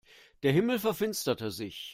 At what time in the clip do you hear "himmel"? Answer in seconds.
0.51-0.79